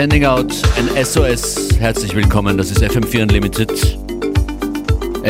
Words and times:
Sending 0.00 0.24
out 0.24 0.50
ein 0.78 1.04
SOS. 1.04 1.78
Herzlich 1.78 2.14
willkommen, 2.14 2.56
das 2.56 2.70
ist 2.70 2.82
FM4 2.82 3.20
Unlimited. 3.20 3.98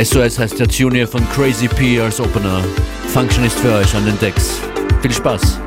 SOS 0.00 0.38
heißt 0.38 0.60
der 0.60 0.68
Junior 0.68 1.08
von 1.08 1.28
Crazy 1.30 1.66
P 1.66 2.00
als 2.00 2.20
Opener. 2.20 2.62
Function 3.08 3.44
ist 3.44 3.58
für 3.58 3.72
euch 3.72 3.92
an 3.96 4.06
den 4.06 4.16
Decks. 4.20 4.60
Viel 5.02 5.10
Spaß! 5.10 5.59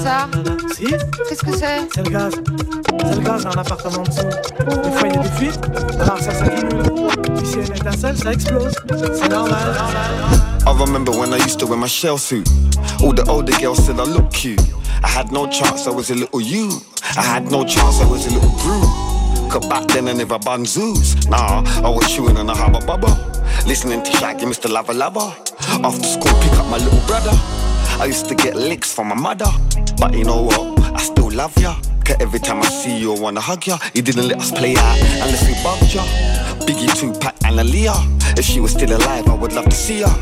Truc 0.00 0.06
bizarre. 0.06 0.28
Si 0.74 0.86
Qu'est-ce 1.28 1.42
que 1.42 1.52
c'est 1.52 1.88
C'est 1.94 2.04
le 2.04 2.10
gaz. 2.10 2.32
C'est 3.04 3.14
le 3.14 3.20
gaz 3.20 3.44
dans 3.44 3.50
l'appartement 3.50 3.98
en 3.98 4.02
dessous. 4.02 4.22
Des 4.82 4.90
fois, 4.92 5.08
il 5.08 5.14
y 5.14 5.18
a 5.18 5.22
des 5.22 5.28
fuites, 5.30 5.60
alors 6.00 6.18
ça 6.18 6.32
s'accumule. 6.32 6.82
Puis 7.36 7.46
s'il 7.46 7.58
y 7.58 7.62
a 7.62 7.66
une 7.66 7.76
étincelle, 7.76 8.16
ça 8.16 8.32
explose. 8.32 8.72
C'est 9.14 9.28
normal. 9.28 9.76
I 10.66 10.72
remember 10.72 11.12
when 11.12 11.32
I 11.34 11.38
used 11.38 11.58
to 11.60 11.66
wear 11.66 11.78
my 11.78 11.86
shell 11.86 12.18
suit. 12.18 12.48
All 13.02 13.12
the 13.12 13.28
older 13.28 13.52
girls 13.60 13.84
said 13.84 13.98
I 13.98 14.04
look 14.04 14.30
cute. 14.30 14.60
I 15.02 15.08
had 15.08 15.32
no 15.32 15.46
chance, 15.46 15.86
I 15.86 15.90
was 15.90 16.10
a 16.10 16.14
little 16.14 16.40
you. 16.40 16.70
I 17.16 17.22
had 17.22 17.50
no 17.50 17.64
chance, 17.64 18.00
I 18.00 18.06
was 18.06 18.26
a 18.26 18.30
little 18.30 18.50
Groot. 18.60 19.50
Cause 19.50 19.66
back 19.68 19.86
then 19.88 20.08
I 20.08 20.12
never 20.12 20.38
bun 20.38 20.64
zoos. 20.64 21.14
Nah, 21.28 21.62
I 21.84 21.88
was 21.88 22.10
chewing 22.10 22.36
on 22.36 22.48
a 22.48 22.54
hubba 22.54 22.78
bubba. 22.80 23.12
Listening 23.66 24.02
to 24.02 24.10
Shaggy, 24.12 24.46
Mr. 24.46 24.70
Lover 24.70 24.94
Lover. 24.94 25.34
After 25.84 26.06
school, 26.06 26.32
pick 26.40 26.52
up 26.52 26.66
my 26.68 26.78
little 26.78 27.00
brother. 27.06 27.32
I 28.00 28.06
used 28.06 28.28
to 28.28 28.34
get 28.34 28.54
licks 28.56 28.92
from 28.94 29.08
my 29.08 29.14
mother. 29.14 29.50
But 30.00 30.16
you 30.16 30.24
know 30.24 30.40
what? 30.40 30.80
I 30.94 31.02
still 31.02 31.30
love 31.30 31.54
ya. 31.58 31.76
Cause 32.06 32.16
every 32.20 32.40
time 32.40 32.62
I 32.62 32.68
see 32.68 32.98
you, 32.98 33.14
I 33.14 33.20
wanna 33.20 33.40
hug 33.42 33.66
ya. 33.66 33.78
You 33.94 34.00
didn't 34.00 34.28
let 34.28 34.38
us 34.40 34.50
play 34.50 34.74
out 34.74 34.98
unless 34.98 35.46
we 35.46 35.52
bugged 35.62 35.92
ya. 35.94 36.02
Biggie, 36.66 36.88
Tupac, 36.98 37.34
and 37.44 37.58
Aaliyah. 37.60 38.38
If 38.38 38.46
she 38.46 38.60
was 38.60 38.72
still 38.72 38.96
alive, 38.96 39.28
I 39.28 39.34
would 39.34 39.52
love 39.52 39.66
to 39.66 39.76
see 39.76 40.00
her. 40.00 40.14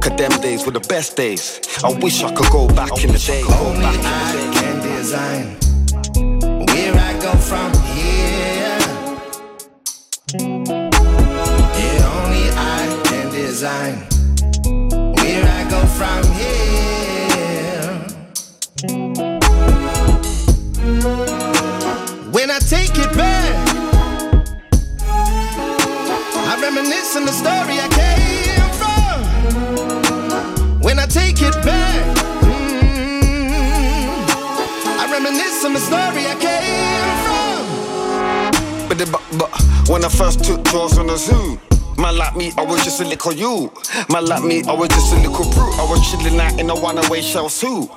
Cause 0.00 0.16
them 0.16 0.30
days 0.40 0.64
were 0.64 0.70
the 0.72 0.86
best 0.88 1.16
days. 1.16 1.60
I 1.82 1.92
wish 1.98 2.22
I 2.22 2.32
could 2.32 2.50
go 2.52 2.68
back 2.68 3.02
in 3.02 3.10
the 3.10 3.18
day. 3.18 3.42
Only 3.42 3.86
I 3.86 4.50
can 4.54 4.76
design 4.86 5.56
where 6.70 6.94
I 6.94 7.12
go 7.20 7.32
from 7.50 7.72
here. 7.96 8.78
Yeah, 11.74 12.20
only 12.22 12.46
I 12.54 13.02
can 13.04 13.30
design 13.32 13.96
where 15.16 15.44
I 15.44 15.68
go 15.68 15.84
from 15.98 16.22
here. 16.34 16.97
I 22.58 22.60
take 22.60 22.98
it 22.98 23.12
back, 23.16 23.68
I 26.34 26.58
reminisce 26.60 27.14
on 27.16 27.24
the 27.24 27.30
story 27.32 27.78
I 27.78 27.88
came 28.00 28.70
from. 28.80 29.18
When 30.80 30.98
I 30.98 31.06
take 31.06 31.40
it 31.40 31.54
back, 31.64 32.16
mm, 32.42 33.52
I 34.98 35.06
reminisce 35.12 35.64
on 35.64 35.72
the 35.74 35.80
story 35.80 36.26
I 36.26 36.34
came 36.46 37.16
from. 37.26 37.66
But, 38.88 38.98
the- 38.98 39.06
but, 39.06 39.22
but 39.38 39.50
when 39.88 40.04
I 40.04 40.08
first 40.08 40.42
took 40.44 40.64
draws 40.64 40.98
on 40.98 41.06
the 41.06 41.16
zoo, 41.16 41.60
man 41.98 42.16
like 42.16 42.36
me, 42.36 42.52
I 42.56 42.62
was 42.62 42.84
just 42.84 43.00
a 43.00 43.04
little 43.04 43.32
you. 43.32 43.72
Man 44.08 44.26
like 44.26 44.44
me, 44.44 44.62
I 44.64 44.72
was 44.72 44.88
just 44.88 45.12
a 45.12 45.16
little 45.16 45.44
brute. 45.52 45.78
I 45.78 45.84
was 45.84 46.00
chilling 46.10 46.40
out 46.40 46.58
in 46.58 46.70
a 46.70 46.74
one-away 46.74 47.22
shell 47.22 47.48
suit. 47.48 47.90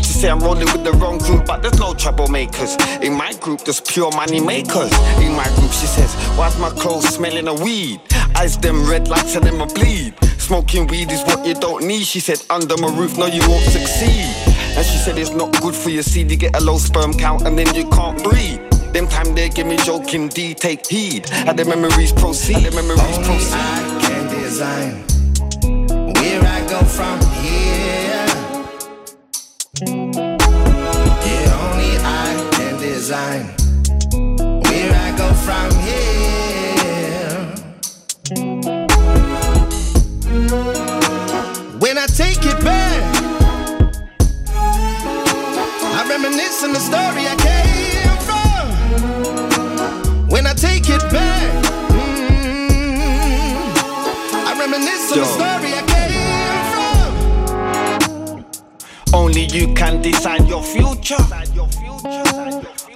Used 0.00 0.04
to 0.04 0.18
say 0.18 0.30
I'm 0.30 0.40
rolling 0.40 0.66
with 0.66 0.84
the 0.84 0.92
wrong 0.92 1.18
group, 1.18 1.46
but 1.46 1.62
there's 1.62 1.78
no 1.78 1.92
troublemakers. 1.92 2.78
In 3.02 3.12
my 3.12 3.32
group, 3.34 3.62
there's 3.64 3.80
pure 3.80 4.10
money 4.12 4.40
makers. 4.40 4.92
In 5.18 5.34
my 5.34 5.46
group, 5.56 5.72
she 5.72 5.86
says, 5.86 6.14
why's 6.38 6.58
my 6.58 6.70
clothes 6.70 7.08
smelling 7.08 7.48
of 7.48 7.60
weed? 7.60 8.00
Eyes 8.36 8.56
them 8.56 8.88
red 8.88 9.08
lights 9.08 9.34
and 9.34 9.44
them 9.44 9.60
a 9.60 9.66
bleed. 9.66 10.14
Smoking 10.38 10.86
weed 10.86 11.10
is 11.10 11.22
what 11.24 11.44
you 11.44 11.54
don't 11.54 11.84
need. 11.86 12.04
She 12.04 12.20
said, 12.20 12.40
under 12.50 12.76
my 12.78 12.88
roof, 12.96 13.18
no, 13.18 13.26
you 13.26 13.40
won't 13.48 13.64
succeed. 13.64 14.32
And 14.76 14.86
she 14.86 14.96
said 14.96 15.18
it's 15.18 15.30
not 15.30 15.52
good 15.60 15.74
for 15.74 15.90
your 15.90 16.04
seed. 16.04 16.30
You 16.30 16.36
get 16.36 16.56
a 16.56 16.60
low 16.60 16.78
sperm 16.78 17.12
count 17.14 17.42
and 17.42 17.58
then 17.58 17.74
you 17.74 17.88
can't 17.90 18.22
breed. 18.22 18.69
Them 18.92 19.06
time 19.06 19.34
they 19.36 19.48
give 19.48 19.66
me 19.68 19.76
joking 19.76 20.28
D, 20.28 20.52
take 20.52 20.84
heed. 20.86 21.28
Had 21.28 21.56
the 21.56 21.64
memories 21.64 22.12
proceed, 22.12 22.64
the 22.64 22.72
memories 22.72 23.00
Only 23.00 23.24
proceed. 23.24 23.54
I 23.54 23.98
can 24.02 24.26
design 24.34 25.04
where 26.14 26.42
I 26.42 26.60
go 26.68 26.80
from 26.82 27.20
here. 27.40 28.26
Yeah, 31.24 31.66
only 31.66 31.92
I 32.02 32.50
can 32.52 32.78
design 32.80 33.44
where 34.64 34.92
I 34.92 35.10
go 35.16 35.32
from 35.46 35.70
here. 35.86 36.50
When 41.78 41.96
I 41.96 42.06
take 42.06 42.44
it 42.44 42.60
back, 42.64 43.02
I 45.82 46.06
reminisce 46.08 46.64
on 46.64 46.72
the 46.72 46.80
story 46.80 47.26
I 47.28 47.36
take 50.60 50.90
it 50.90 51.00
back, 51.10 51.64
mm, 51.88 52.52
I 54.46 54.58
reminisce 54.58 55.10
on 55.12 55.18
the 55.18 55.24
story 55.24 55.72
I 55.72 55.82
came 55.88 56.64
from. 58.28 58.44
Only 59.14 59.44
you 59.46 59.72
can 59.72 60.02
decide 60.02 60.46
your 60.46 60.62
future. 60.62 61.16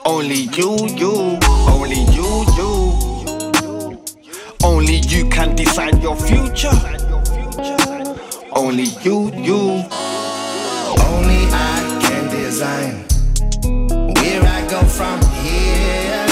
Only 0.05 0.40
you, 0.59 0.77
you, 0.88 1.38
only 1.72 2.03
you, 2.12 2.44
you. 2.59 2.74
Only 4.62 4.96
you 4.96 5.29
can 5.31 5.57
decide 5.57 6.03
your 6.03 6.16
future. 6.16 6.79
Only 8.53 8.88
you, 9.03 9.33
you. 9.48 9.85
Only 11.09 11.48
I 11.50 11.98
can 12.03 12.29
design 12.29 13.07
where 14.16 14.42
I 14.42 14.66
go 14.68 14.83
from 14.83 15.20
here. 15.42 16.23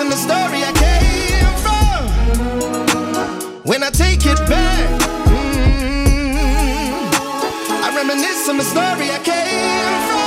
On 0.00 0.08
the 0.08 0.16
story 0.16 0.64
I 0.64 0.72
came 0.84 1.54
from. 1.62 2.00
When 3.64 3.82
I 3.82 3.90
take 3.90 4.24
it 4.24 4.38
back, 4.48 5.00
mm, 5.28 6.34
I 7.84 7.94
reminisce 7.94 8.48
on 8.48 8.56
the 8.56 8.64
story 8.64 9.10
I 9.10 9.18
came 9.22 10.08
from. 10.08 10.19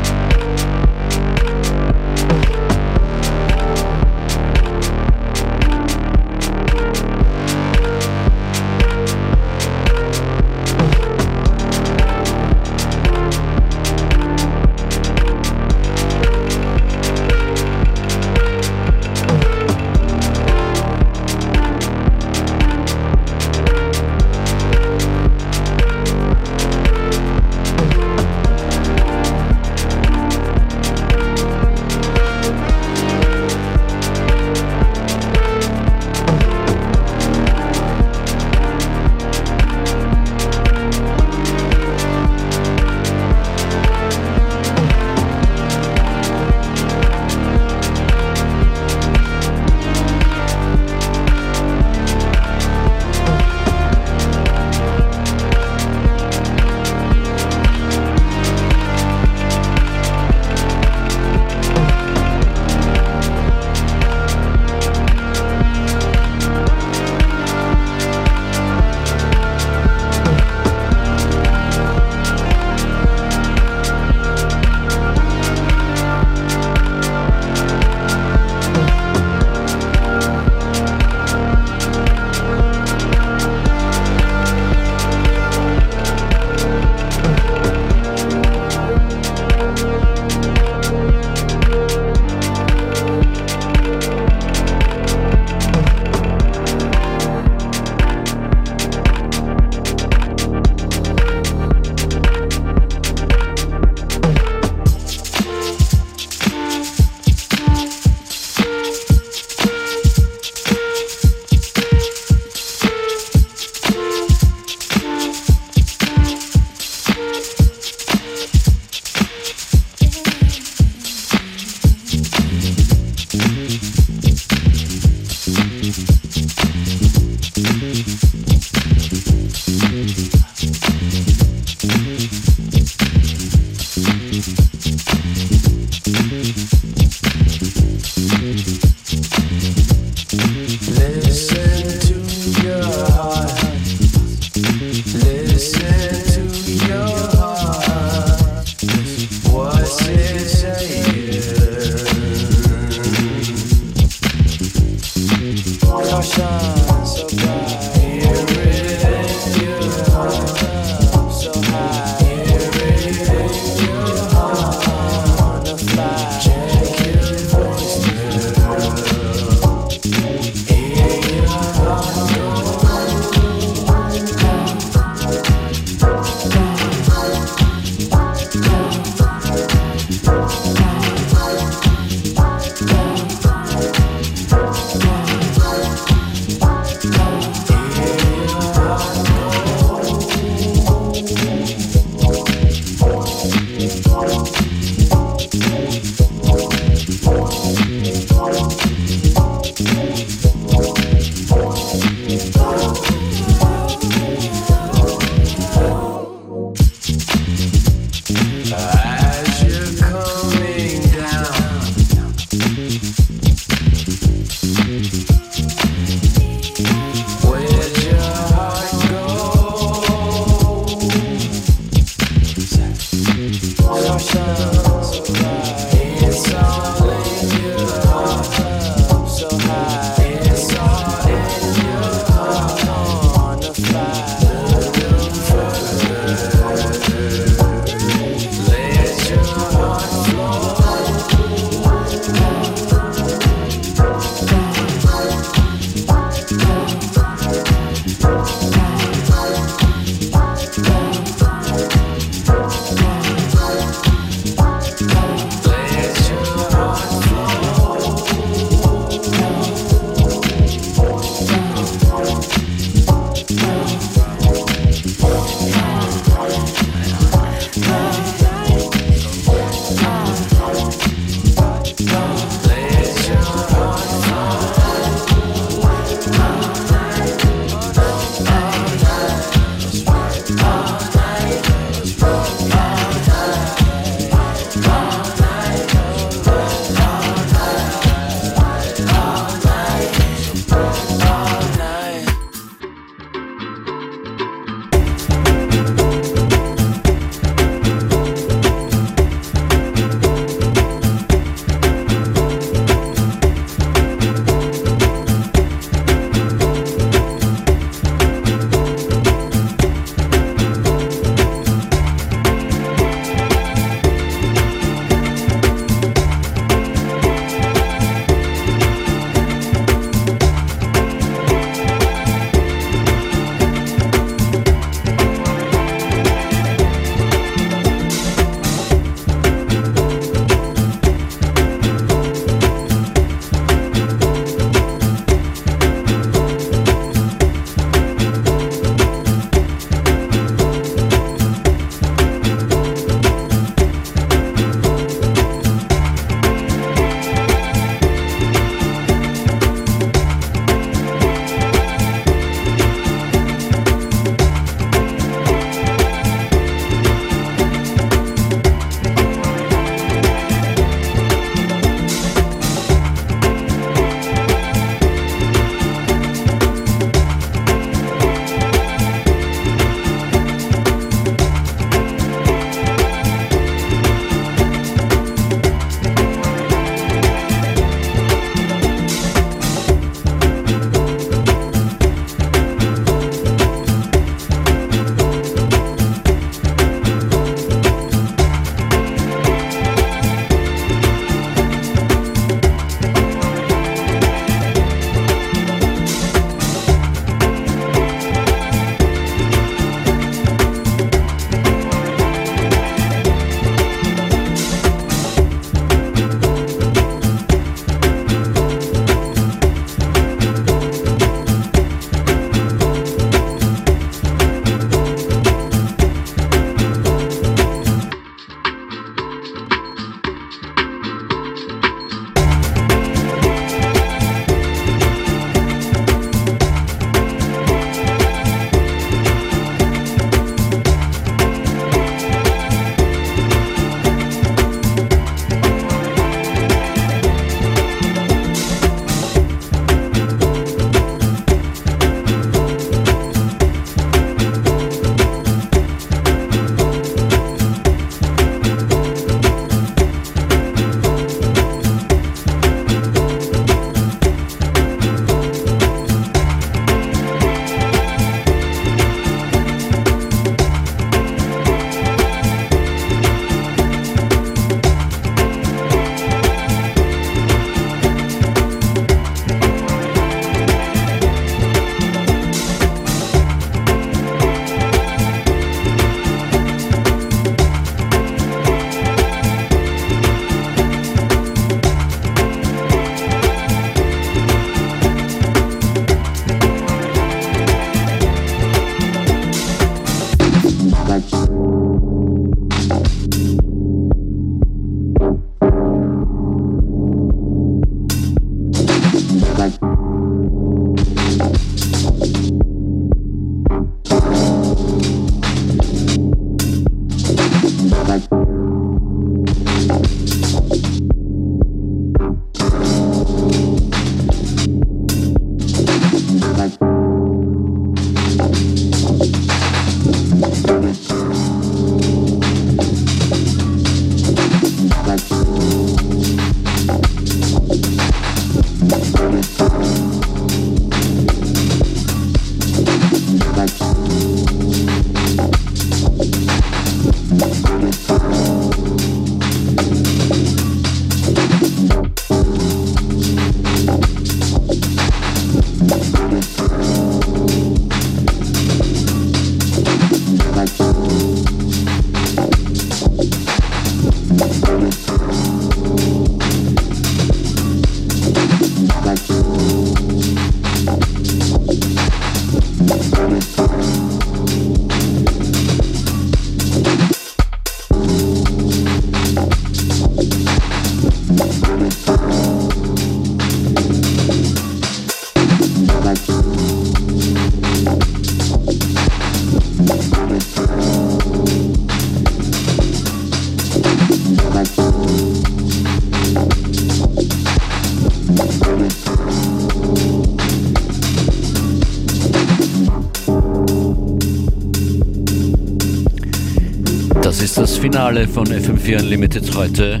Finale 598.08 598.26
von 598.26 598.46
FM4 598.46 599.02
Unlimited 599.02 599.54
heute. 599.54 600.00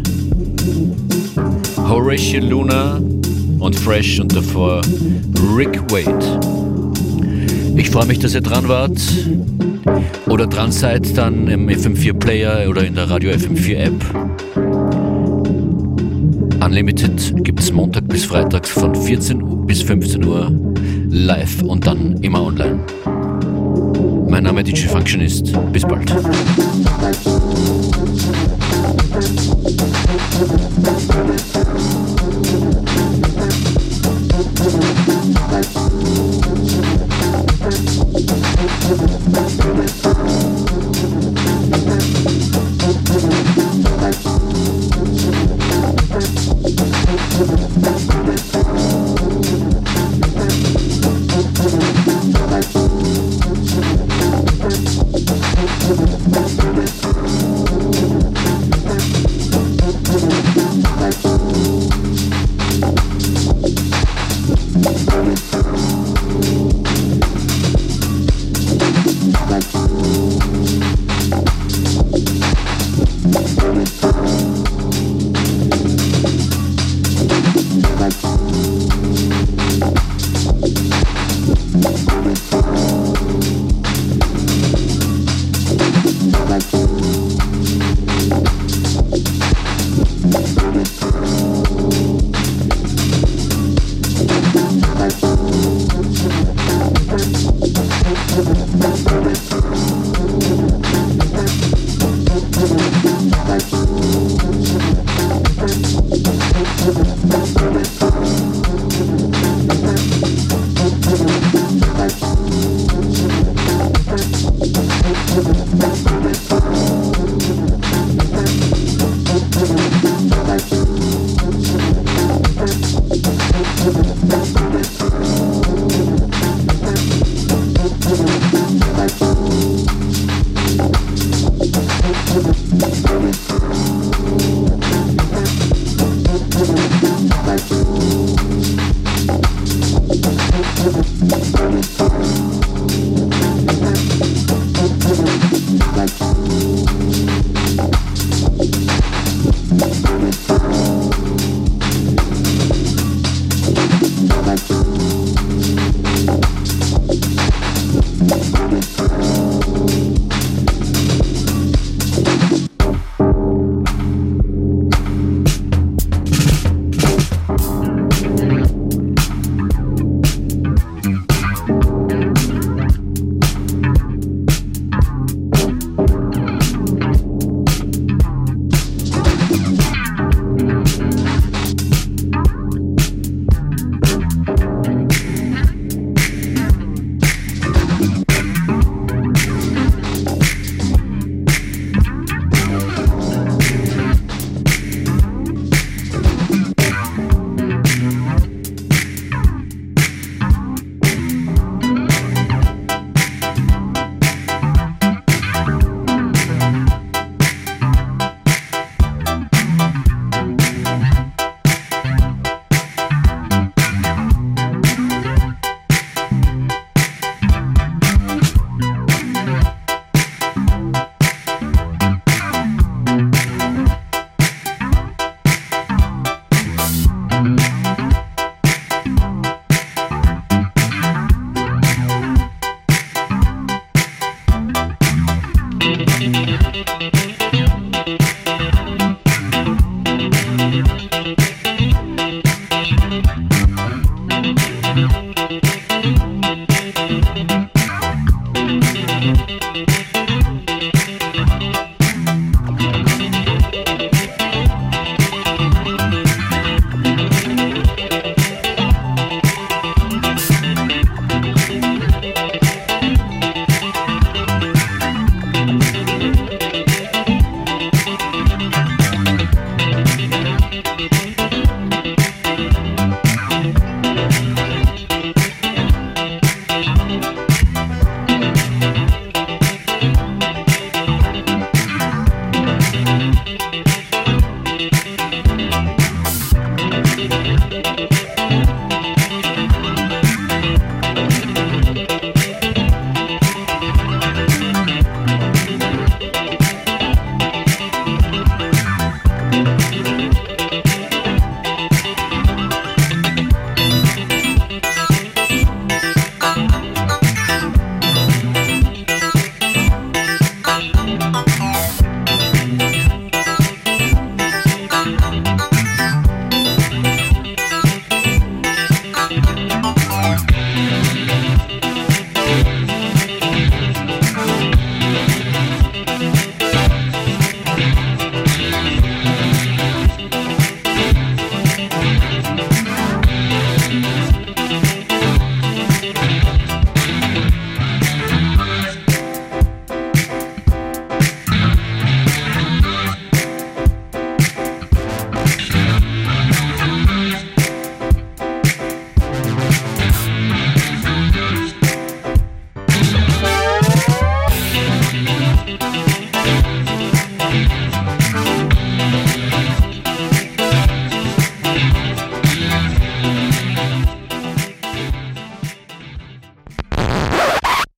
Horatio 1.76 2.40
Luna 2.40 2.98
und 3.58 3.76
Fresh 3.76 4.18
und 4.18 4.34
davor 4.34 4.80
Rick 5.54 5.78
Wade. 5.92 6.40
Ich 7.76 7.90
freue 7.90 8.06
mich, 8.06 8.18
dass 8.18 8.34
ihr 8.34 8.40
dran 8.40 8.66
wart 8.66 8.98
oder 10.26 10.46
dran 10.46 10.72
seid 10.72 11.18
dann 11.18 11.48
im 11.48 11.68
FM4 11.68 12.14
Player 12.14 12.70
oder 12.70 12.86
in 12.86 12.94
der 12.94 13.10
Radio 13.10 13.30
FM4 13.30 13.76
App. 13.76 14.02
Unlimited 16.64 17.44
gibt 17.44 17.60
es 17.60 17.70
Montag 17.70 18.08
bis 18.08 18.24
Freitag 18.24 18.66
von 18.66 18.94
14 18.94 19.66
bis 19.66 19.82
15 19.82 20.24
Uhr 20.24 20.50
live 21.10 21.60
und 21.60 21.86
dann 21.86 22.16
immer 22.22 22.42
online. 22.42 22.80
Mein 24.30 24.44
Name 24.44 24.62
ist 24.62 24.68
DJ 24.68 24.86
Functionist. 24.86 25.52
Bis 25.72 25.82
bald. 25.82 26.10
I'm 28.10 28.16
sorry. 28.16 28.48